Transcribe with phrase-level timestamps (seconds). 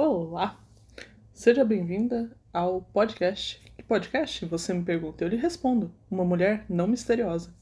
[0.00, 0.56] Olá!
[1.32, 3.60] Seja bem-vinda ao podcast.
[3.76, 4.46] Que podcast?
[4.46, 5.92] Você me pergunta, eu lhe respondo.
[6.08, 7.52] Uma mulher não misteriosa.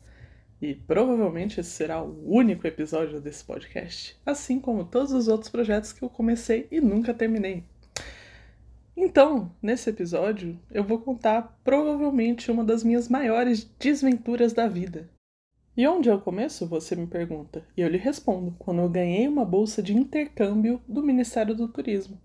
[0.60, 5.94] E provavelmente esse será o único episódio desse podcast, assim como todos os outros projetos
[5.94, 7.64] que eu comecei e nunca terminei.
[8.94, 15.08] Então, nesse episódio, eu vou contar provavelmente uma das minhas maiores desventuras da vida.
[15.74, 16.66] E onde eu começo?
[16.66, 17.66] Você me pergunta.
[17.74, 22.18] E eu lhe respondo: quando eu ganhei uma bolsa de intercâmbio do Ministério do Turismo.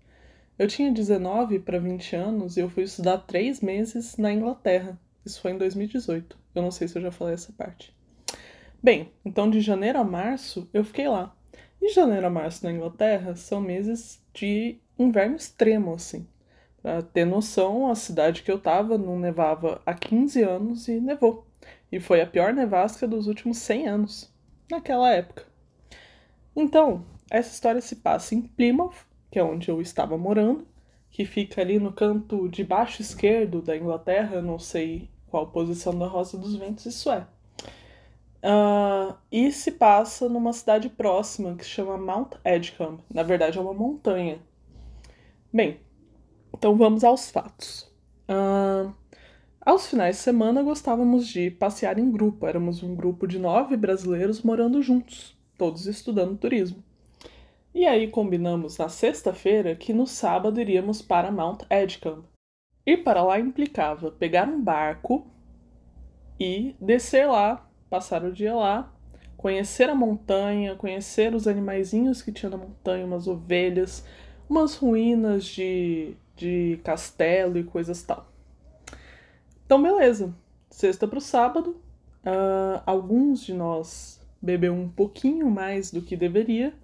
[0.62, 4.96] Eu tinha 19 para 20 anos e eu fui estudar três meses na Inglaterra.
[5.26, 6.38] Isso foi em 2018.
[6.54, 7.92] Eu não sei se eu já falei essa parte.
[8.80, 11.34] Bem, então de janeiro a março eu fiquei lá.
[11.80, 16.28] E janeiro a março na Inglaterra são meses de inverno extremo, assim.
[16.80, 21.44] Pra ter noção, a cidade que eu tava não nevava há 15 anos e nevou
[21.90, 24.32] e foi a pior nevasca dos últimos 100 anos,
[24.70, 25.44] naquela época.
[26.54, 30.66] Então, essa história se passa em Plymouth, que é onde eu estava morando,
[31.10, 36.06] que fica ali no canto de baixo esquerdo da Inglaterra, não sei qual posição da
[36.06, 37.26] Rosa dos Ventos isso é.
[38.44, 43.02] Uh, e se passa numa cidade próxima que se chama Mount Edgecombe.
[43.12, 44.38] Na verdade, é uma montanha.
[45.50, 45.80] Bem,
[46.54, 47.90] então vamos aos fatos.
[48.28, 48.92] Uh,
[49.62, 52.46] aos finais de semana gostávamos de passear em grupo.
[52.46, 56.84] Éramos um grupo de nove brasileiros morando juntos, todos estudando turismo.
[57.74, 62.26] E aí combinamos na sexta-feira que no sábado iríamos para Mount Edgecombe.
[62.84, 65.26] Ir para lá implicava pegar um barco
[66.38, 68.92] e descer lá, passar o dia lá,
[69.36, 74.04] conhecer a montanha, conhecer os animaizinhos que tinha na montanha, umas ovelhas,
[74.48, 78.30] umas ruínas de, de castelo e coisas tal.
[79.64, 80.34] Então, beleza.
[80.70, 81.80] Sexta para o sábado.
[82.24, 86.74] Uh, alguns de nós bebeu um pouquinho mais do que deveria.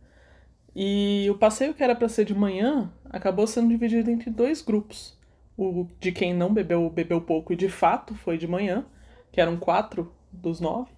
[0.75, 5.17] E o passeio que era para ser de manhã acabou sendo dividido entre dois grupos.
[5.57, 8.87] O de quem não bebeu, bebeu pouco e de fato foi de manhã,
[9.33, 10.91] que eram quatro dos nove.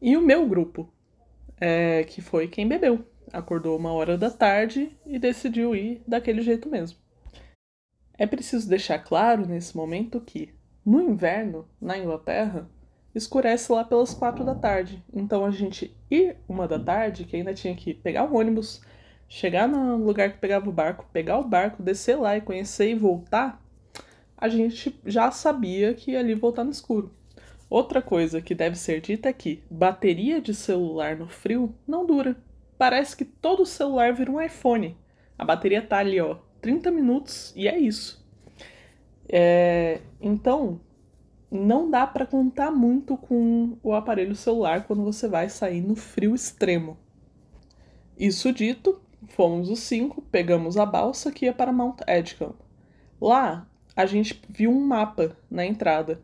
[0.00, 0.90] E o meu grupo,
[1.60, 3.04] é, que foi quem bebeu.
[3.32, 6.98] Acordou uma hora da tarde e decidiu ir daquele jeito mesmo.
[8.16, 10.54] É preciso deixar claro nesse momento que
[10.84, 12.68] no inverno, na Inglaterra,
[13.14, 15.02] escurece lá pelas quatro da tarde.
[15.12, 18.80] Então a gente ir uma da tarde, que ainda tinha que pegar o ônibus,
[19.30, 22.94] chegar no lugar que pegava o barco, pegar o barco, descer lá e conhecer e
[22.96, 23.62] voltar,
[24.36, 27.14] a gente já sabia que ia ali voltar no escuro.
[27.70, 32.36] Outra coisa que deve ser dita é que bateria de celular no frio não dura.
[32.76, 34.96] Parece que todo celular vira um iPhone.
[35.38, 38.26] A bateria tá ali, ó, 30 minutos e é isso.
[39.28, 40.80] É, então,
[41.48, 46.34] não dá para contar muito com o aparelho celular quando você vai sair no frio
[46.34, 46.98] extremo.
[48.18, 52.54] Isso dito, fomos os cinco, pegamos a balsa que ia para Mount Edgecombe.
[53.20, 56.20] Lá, a gente viu um mapa na entrada.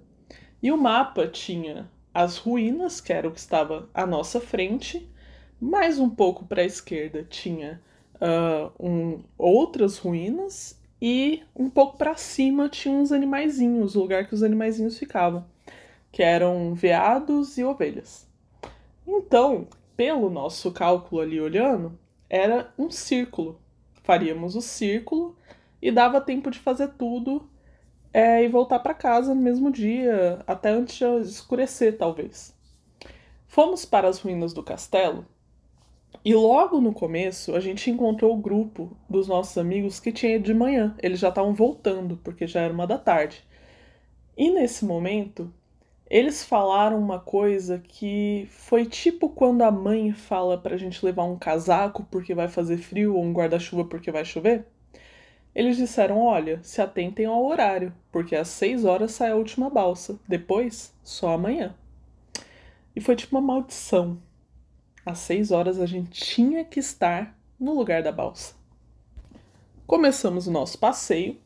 [0.63, 5.09] E o mapa tinha as ruínas, que era o que estava à nossa frente,
[5.61, 7.81] mais um pouco para a esquerda tinha
[8.15, 14.35] uh, um, outras ruínas e um pouco para cima tinha uns animaizinhos, o lugar que
[14.35, 15.45] os animaizinhos ficavam,
[16.11, 18.27] que eram veados e ovelhas.
[19.07, 23.61] Então, pelo nosso cálculo ali olhando, era um círculo.
[24.03, 25.37] Faríamos o círculo
[25.81, 27.49] e dava tempo de fazer tudo
[28.13, 32.55] é, e voltar para casa no mesmo dia, até antes de escurecer, talvez.
[33.47, 35.27] Fomos para as ruínas do castelo
[36.25, 40.53] e logo no começo, a gente encontrou o grupo dos nossos amigos que tinha de
[40.53, 40.93] manhã.
[41.01, 43.45] Eles já estavam voltando, porque já era uma da tarde.
[44.37, 45.55] E nesse momento,
[46.09, 51.37] eles falaram uma coisa que foi tipo quando a mãe fala pra gente levar um
[51.37, 54.67] casaco porque vai fazer frio ou um guarda-chuva porque vai chover.
[55.55, 60.19] Eles disseram: olha, se atentem ao horário, porque às seis horas sai a última balsa,
[60.29, 61.75] depois só amanhã.
[62.95, 64.19] E foi tipo uma maldição
[65.07, 68.55] às seis horas a gente tinha que estar no lugar da balsa.
[69.87, 71.39] Começamos o nosso passeio,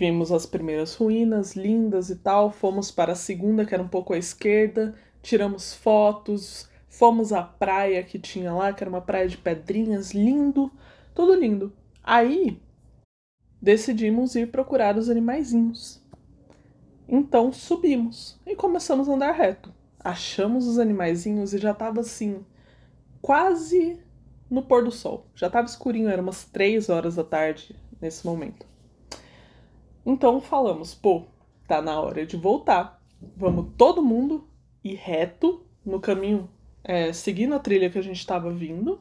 [0.00, 4.14] vimos as primeiras ruínas lindas e tal, fomos para a segunda, que era um pouco
[4.14, 9.36] à esquerda, tiramos fotos, fomos à praia que tinha lá, que era uma praia de
[9.36, 10.72] pedrinhas, lindo,
[11.14, 11.70] tudo lindo.
[12.02, 12.58] Aí
[13.60, 16.02] decidimos ir procurar os animaizinhos.
[17.06, 19.70] Então subimos e começamos a andar reto.
[20.02, 22.42] Achamos os animaizinhos e já estava assim,
[23.20, 24.00] quase
[24.48, 25.26] no pôr do sol.
[25.34, 28.69] Já estava escurinho, era umas 3 horas da tarde nesse momento.
[30.04, 31.26] Então falamos, pô,
[31.66, 33.00] tá na hora de voltar.
[33.36, 34.48] Vamos todo mundo
[34.82, 36.48] ir reto no caminho,
[36.82, 39.00] é, seguindo a trilha que a gente estava vindo.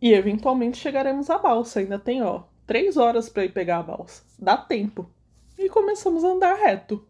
[0.00, 1.80] E eventualmente chegaremos à balsa.
[1.80, 4.22] Ainda tem, ó, três horas para ir pegar a balsa.
[4.38, 5.08] Dá tempo.
[5.58, 7.06] E começamos a andar reto.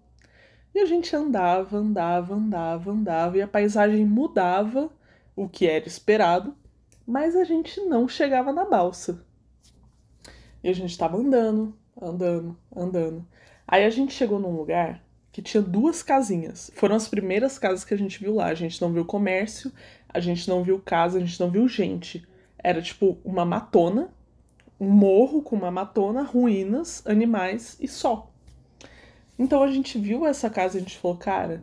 [0.74, 4.90] E a gente andava, andava, andava, andava, e a paisagem mudava,
[5.36, 6.54] o que era esperado,
[7.06, 9.24] mas a gente não chegava na balsa.
[10.64, 13.26] E a gente estava andando, andando, andando.
[13.66, 16.70] Aí a gente chegou num lugar que tinha duas casinhas.
[16.74, 18.46] Foram as primeiras casas que a gente viu lá.
[18.46, 19.72] A gente não viu comércio,
[20.08, 22.26] a gente não viu casa, a gente não viu gente.
[22.58, 24.12] Era tipo uma matona,
[24.78, 28.30] um morro com uma matona, ruínas, animais e só.
[29.38, 31.62] Então a gente viu essa casa e a gente falou, cara,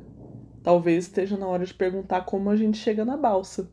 [0.63, 3.69] talvez esteja na hora de perguntar como a gente chega na balsa.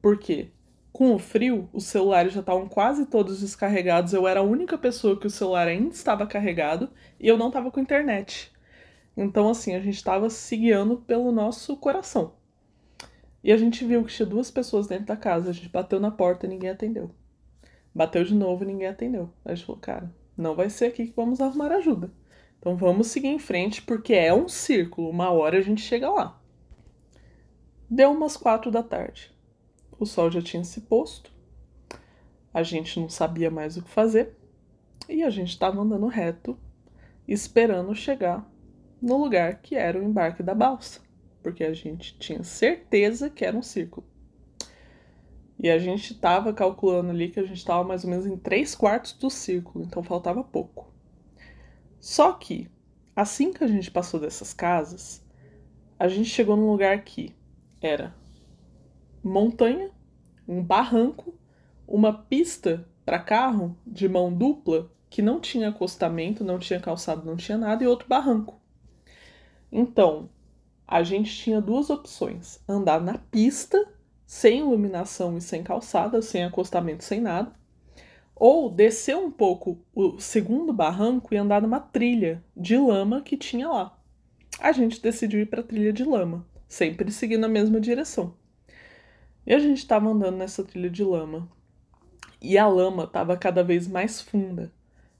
[0.00, 0.50] Por quê?
[0.96, 4.14] Com o frio, os celulares já estavam quase todos descarregados.
[4.14, 6.88] Eu era a única pessoa que o celular ainda estava carregado
[7.20, 8.50] e eu não estava com internet.
[9.14, 12.32] Então, assim, a gente estava se guiando pelo nosso coração.
[13.44, 15.50] E a gente viu que tinha duas pessoas dentro da casa.
[15.50, 17.10] A gente bateu na porta e ninguém atendeu.
[17.94, 19.28] Bateu de novo e ninguém atendeu.
[19.44, 22.10] A gente falou, cara, não vai ser aqui que vamos arrumar ajuda.
[22.58, 25.10] Então vamos seguir em frente porque é um círculo.
[25.10, 26.40] Uma hora a gente chega lá.
[27.90, 29.35] Deu umas quatro da tarde.
[29.98, 31.30] O sol já tinha se posto,
[32.52, 34.34] a gente não sabia mais o que fazer
[35.08, 36.58] e a gente estava andando reto,
[37.28, 38.50] esperando chegar
[39.00, 41.00] no lugar que era o embarque da balsa,
[41.42, 44.06] porque a gente tinha certeza que era um círculo.
[45.58, 48.74] E a gente estava calculando ali que a gente estava mais ou menos em três
[48.74, 50.92] quartos do círculo, então faltava pouco.
[51.98, 52.70] Só que,
[53.14, 55.24] assim que a gente passou dessas casas,
[55.98, 57.34] a gente chegou num lugar que
[57.80, 58.14] era
[59.26, 59.90] montanha,
[60.46, 61.34] um barranco,
[61.86, 67.36] uma pista para carro de mão dupla que não tinha acostamento, não tinha calçado, não
[67.36, 68.60] tinha nada e outro barranco.
[69.70, 70.28] Então,
[70.86, 73.88] a gente tinha duas opções: andar na pista,
[74.24, 77.52] sem iluminação e sem calçada, sem acostamento, sem nada,
[78.34, 83.68] ou descer um pouco o segundo barranco e andar numa trilha de lama que tinha
[83.68, 83.98] lá.
[84.60, 88.34] A gente decidiu ir para a trilha de lama, sempre seguindo a mesma direção.
[89.46, 91.48] E a gente estava andando nessa trilha de lama.
[92.40, 94.72] E a lama estava cada vez mais funda.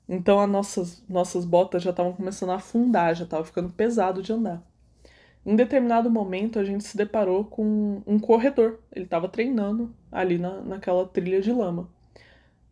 [0.08, 4.32] Então as nossas, nossas botas já estavam começando a afundar, já estava ficando pesado de
[4.32, 4.62] andar.
[5.44, 8.80] Em determinado momento a gente se deparou com um corredor.
[8.92, 11.88] Ele estava treinando ali na, naquela trilha de lama.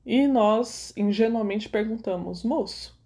[0.04, 2.98] E nós ingenuamente perguntamos, moço,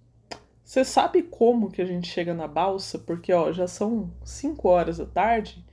[0.64, 2.98] você sabe como que a gente chega na balsa?
[2.98, 5.64] Porque ó, já são 5 horas da tarde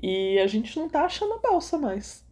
[0.00, 2.24] e a gente não tá achando a balsa mais.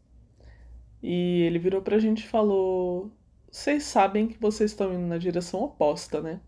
[1.03, 3.11] E ele virou pra gente e falou:
[3.51, 6.41] Vocês sabem que vocês estão indo na direção oposta, né?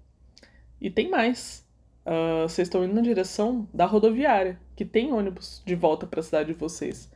[0.80, 1.66] E tem mais.
[2.06, 6.22] Uh, vocês estão indo na direção da rodoviária, que tem ônibus de volta para a
[6.22, 7.10] cidade de vocês.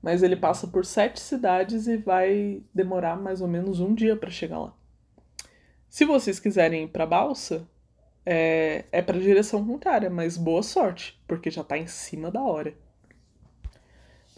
[0.00, 4.30] Mas ele passa por sete cidades e vai demorar mais ou menos um dia para
[4.30, 4.74] chegar lá.
[5.88, 7.68] Se vocês quiserem ir para Balsa,
[8.24, 12.74] é, é para direção contrária, mas boa sorte, porque já está em cima da hora.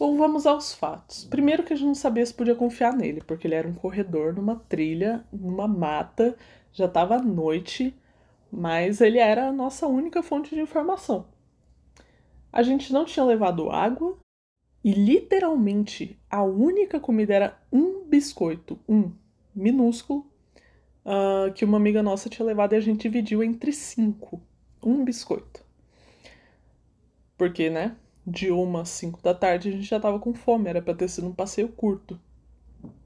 [0.01, 1.25] Bom, vamos aos fatos.
[1.25, 4.33] Primeiro que a gente não sabia se podia confiar nele, porque ele era um corredor
[4.33, 6.35] numa trilha, numa mata,
[6.73, 7.95] já estava à noite,
[8.51, 11.27] mas ele era a nossa única fonte de informação.
[12.51, 14.17] A gente não tinha levado água
[14.83, 19.11] e literalmente a única comida era um biscoito, um
[19.53, 20.25] minúsculo,
[21.05, 24.41] uh, que uma amiga nossa tinha levado e a gente dividiu entre cinco.
[24.81, 25.63] Um biscoito.
[27.37, 27.95] Porque, né?
[28.25, 31.09] De uma às 5 da tarde, a gente já estava com fome, era para ter
[31.09, 32.19] sido um passeio curto.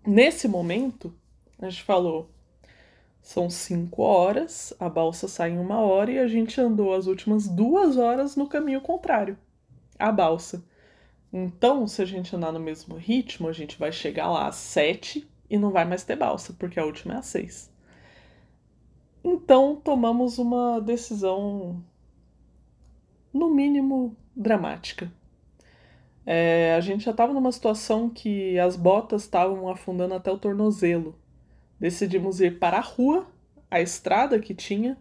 [0.06, 1.14] Nesse momento,
[1.60, 2.30] a gente falou:
[3.22, 7.48] são 5 horas, a balsa sai em uma hora e a gente andou as últimas
[7.48, 9.38] duas horas no caminho contrário
[9.98, 10.64] a balsa.
[11.32, 15.28] Então, se a gente andar no mesmo ritmo, a gente vai chegar lá às 7
[15.50, 17.72] e não vai mais ter balsa, porque a última é às 6.
[19.24, 21.84] Então, tomamos uma decisão,
[23.34, 25.12] no mínimo, dramática.
[26.26, 31.16] É, a gente já estava numa situação que as botas estavam afundando até o tornozelo.
[31.80, 33.28] Decidimos ir para a rua,
[33.70, 34.98] a estrada que tinha,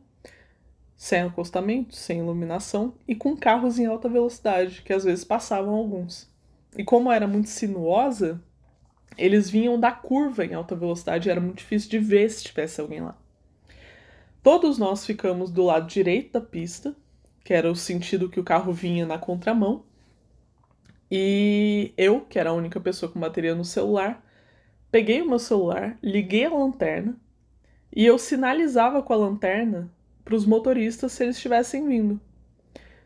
[0.97, 6.31] sem acostamento, sem iluminação e com carros em alta velocidade, que às vezes passavam alguns.
[6.76, 8.43] E como era muito sinuosa,
[9.17, 13.00] eles vinham da curva em alta velocidade, era muito difícil de ver se tivesse alguém
[13.00, 13.17] lá.
[14.43, 16.95] Todos nós ficamos do lado direito da pista,
[17.45, 19.85] que era o sentido que o carro vinha na contramão.
[21.11, 24.25] E eu, que era a única pessoa com bateria no celular,
[24.91, 27.17] peguei o meu celular, liguei a lanterna
[27.95, 29.93] e eu sinalizava com a lanterna
[30.25, 32.21] para os motoristas se eles estivessem vindo.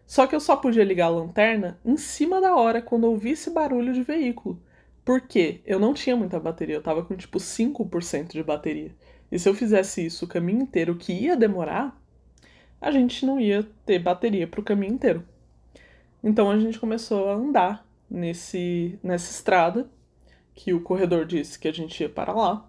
[0.06, 3.92] Só que eu só podia ligar a lanterna em cima da hora quando ouvisse barulho
[3.92, 4.62] de veículo.
[5.04, 8.94] Porque eu não tinha muita bateria, eu tava com tipo 5% de bateria.
[9.30, 11.98] E se eu fizesse isso o caminho inteiro, que ia demorar,
[12.80, 15.24] a gente não ia ter bateria para o caminho inteiro.
[16.22, 19.88] Então a gente começou a andar nesse, nessa estrada
[20.54, 22.68] que o corredor disse que a gente ia para lá.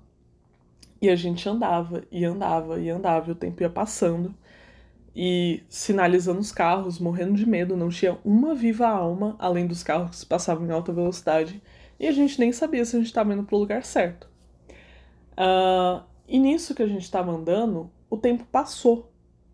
[1.02, 4.36] E a gente andava e andava e andava, e o tempo ia passando
[5.16, 10.24] e sinalizando os carros, morrendo de medo, não tinha uma viva alma além dos carros
[10.24, 11.62] que passavam em alta velocidade
[12.00, 14.30] e a gente nem sabia se a gente estava indo para o lugar certo.
[15.34, 19.12] Uh, e nisso que a gente estava andando, o tempo passou.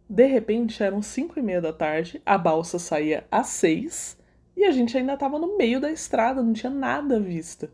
[0.10, 4.18] De repente eram 5 e meia da tarde, a balsa saía às 6
[4.56, 7.72] e a gente ainda estava no meio da estrada, não tinha nada à vista.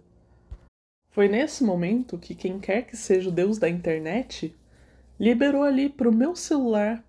[1.10, 4.56] Foi nesse momento que quem quer que seja o deus da internet
[5.20, 7.04] liberou ali para o meu celular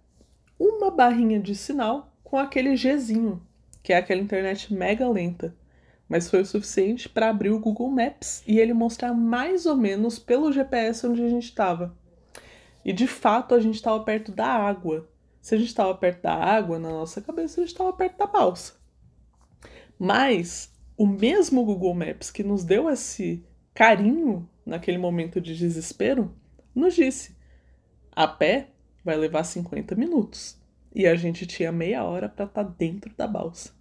[0.58, 3.40] uma barrinha de sinal com aquele Gzinho,
[3.82, 5.54] que é aquela internet mega lenta.
[6.08, 10.18] Mas foi o suficiente para abrir o Google Maps e ele mostrar mais ou menos
[10.18, 11.96] pelo GPS onde a gente estava.
[12.84, 15.08] E de fato a gente estava perto da água.
[15.42, 18.26] Se a gente estava perto da água, na nossa cabeça a gente estava perto da
[18.26, 18.74] balsa.
[19.98, 23.44] Mas o mesmo Google Maps que nos deu esse
[23.74, 26.32] carinho naquele momento de desespero
[26.72, 27.36] nos disse:
[28.12, 28.68] a pé
[29.04, 30.56] vai levar 50 minutos.
[30.94, 33.74] E a gente tinha meia hora para estar tá dentro da balsa.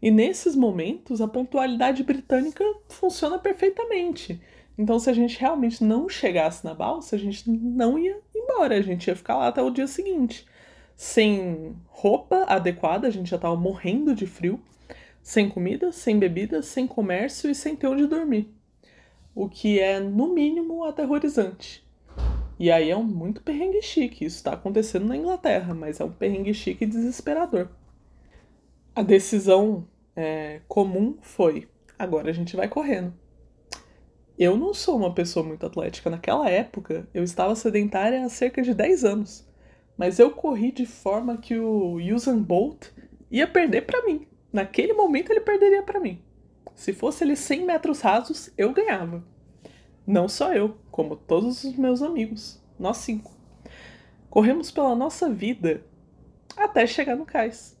[0.00, 4.40] E nesses momentos, a pontualidade britânica funciona perfeitamente.
[4.78, 8.80] Então, se a gente realmente não chegasse na balsa, a gente não ia embora, a
[8.80, 10.46] gente ia ficar lá até o dia seguinte.
[11.02, 14.60] Sem roupa adequada, a gente já estava morrendo de frio,
[15.22, 18.54] sem comida, sem bebida, sem comércio e sem ter onde dormir.
[19.34, 21.82] O que é, no mínimo, aterrorizante.
[22.58, 24.26] E aí é um muito perrengue chique.
[24.26, 27.70] Isso está acontecendo na Inglaterra, mas é um perrengue chique desesperador.
[28.94, 31.66] A decisão é, comum foi:
[31.98, 33.14] agora a gente vai correndo.
[34.38, 36.10] Eu não sou uma pessoa muito atlética.
[36.10, 39.49] Naquela época, eu estava sedentária há cerca de 10 anos.
[40.00, 42.86] Mas eu corri de forma que o Usain Bolt
[43.30, 44.26] ia perder para mim.
[44.50, 46.22] Naquele momento ele perderia para mim.
[46.74, 49.22] Se fosse ele 100 metros rasos, eu ganhava.
[50.06, 53.30] Não só eu, como todos os meus amigos, nós cinco.
[54.30, 55.84] Corremos pela nossa vida
[56.56, 57.78] até chegar no cais.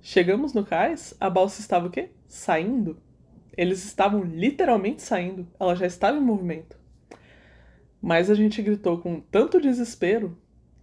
[0.00, 2.08] Chegamos no cais, a balsa estava o quê?
[2.26, 2.96] Saindo.
[3.54, 6.78] Eles estavam literalmente saindo, ela já estava em movimento.
[8.00, 10.38] Mas a gente gritou com tanto desespero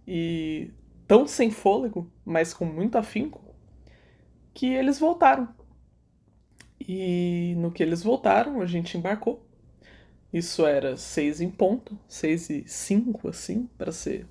[0.08, 0.70] e
[1.06, 3.42] tão sem fôlego, mas com muito afinco,
[4.54, 5.48] que eles voltaram.
[6.80, 9.46] E no que eles voltaram, a gente embarcou
[10.32, 14.26] isso era seis em ponto, seis e cinco, assim, para ser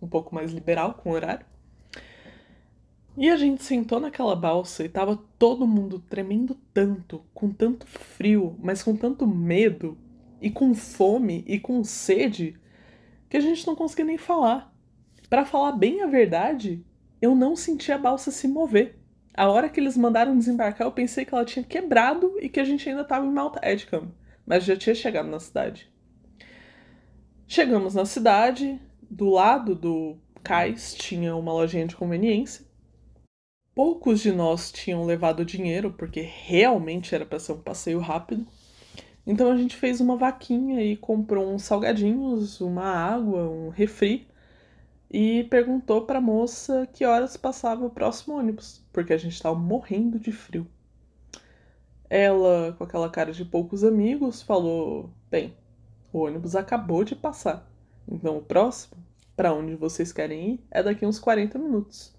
[0.00, 1.44] um pouco mais liberal com o horário.
[3.16, 8.56] E a gente sentou naquela balsa e tava todo mundo tremendo tanto, com tanto frio,
[8.60, 9.98] mas com tanto medo,
[10.40, 12.56] e com fome e com sede,
[13.28, 14.71] que a gente não conseguia nem falar.
[15.32, 16.84] Para falar bem a verdade,
[17.18, 18.98] eu não senti a balsa se mover.
[19.32, 22.64] A hora que eles mandaram desembarcar, eu pensei que ela tinha quebrado e que a
[22.64, 24.12] gente ainda estava em Malta Edgecombe
[24.44, 25.90] mas já tinha chegado na cidade.
[27.48, 28.78] Chegamos na cidade,
[29.10, 32.66] do lado do cais tinha uma lojinha de conveniência.
[33.74, 38.46] Poucos de nós tinham levado dinheiro, porque realmente era para ser um passeio rápido.
[39.26, 44.30] Então a gente fez uma vaquinha e comprou uns salgadinhos, uma água, um refri
[45.12, 49.54] e perguntou para a moça que horas passava o próximo ônibus, porque a gente estava
[49.54, 50.66] morrendo de frio.
[52.08, 55.54] Ela, com aquela cara de poucos amigos, falou: Bem,
[56.10, 57.70] o ônibus acabou de passar,
[58.08, 58.96] então o próximo,
[59.36, 62.14] para onde vocês querem ir, é daqui uns 40 minutos.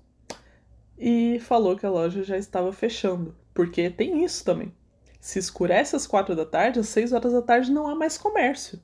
[0.96, 4.72] E falou que a loja já estava fechando, porque tem isso também.
[5.20, 8.80] Se escurece às quatro da tarde, às seis horas da tarde não há mais comércio.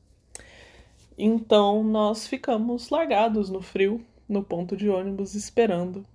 [1.21, 6.05] Então nós ficamos largados no frio, no ponto de ônibus, esperando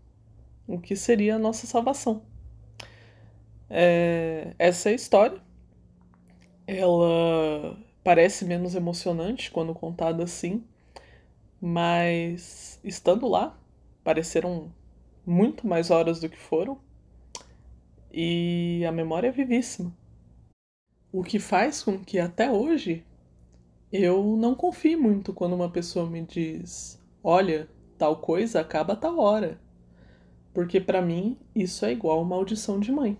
[0.66, 2.22] o que seria a nossa salvação.
[3.68, 5.38] É, essa é a história.
[6.66, 10.64] Ela parece menos emocionante quando contada assim,
[11.60, 13.58] mas estando lá,
[14.02, 14.72] pareceram
[15.26, 16.78] muito mais horas do que foram
[18.10, 19.92] e a memória é vivíssima.
[21.12, 23.04] O que faz com que até hoje
[23.96, 29.18] eu não confie muito quando uma pessoa me diz: olha, tal coisa acaba a tal
[29.18, 29.60] hora.
[30.52, 33.18] Porque para mim isso é igual maldição de mãe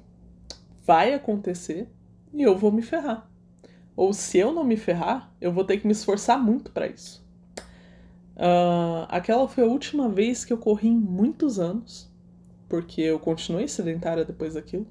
[0.85, 1.89] vai acontecer
[2.33, 3.29] e eu vou me ferrar.
[3.97, 7.25] Ou se eu não me ferrar, eu vou ter que me esforçar muito para isso.
[8.37, 12.13] Uh, aquela foi a última vez que eu corri em muitos anos,
[12.69, 14.87] porque eu continuei sedentária depois daquilo.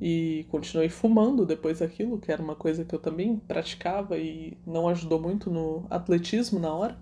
[0.00, 4.88] E continuei fumando depois daquilo, que era uma coisa que eu também praticava e não
[4.88, 6.98] ajudou muito no atletismo na hora.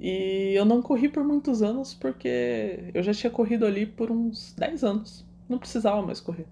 [0.00, 4.52] E eu não corri por muitos anos porque eu já tinha corrido ali por uns
[4.58, 5.24] 10 anos.
[5.48, 6.46] Não precisava mais correr.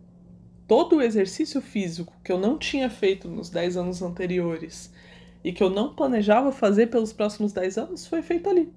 [0.69, 4.93] Todo o exercício físico que eu não tinha feito nos 10 anos anteriores
[5.43, 8.73] e que eu não planejava fazer pelos próximos 10 anos foi feito ali.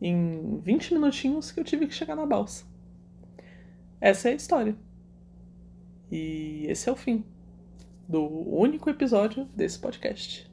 [0.00, 2.64] Em 20 minutinhos que eu tive que chegar na balsa.
[4.00, 4.74] Essa é a história.
[6.10, 7.24] E esse é o fim
[8.08, 10.49] do único episódio desse podcast.